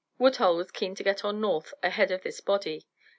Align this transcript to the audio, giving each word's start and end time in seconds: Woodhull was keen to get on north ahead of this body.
Woodhull 0.17 0.55
was 0.57 0.71
keen 0.71 0.95
to 0.95 1.03
get 1.03 1.23
on 1.23 1.39
north 1.39 1.75
ahead 1.83 2.09
of 2.09 2.23
this 2.23 2.41
body. 2.41 2.87